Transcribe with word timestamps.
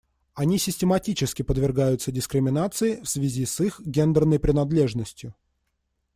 Они 0.33 0.57
систематически 0.57 1.43
подвергаются 1.43 2.11
дискриминации 2.11 3.01
в 3.01 3.05
связи 3.07 3.45
с 3.45 3.59
их 3.59 3.79
гендерной 3.85 4.39
принадлежностью. 4.39 5.35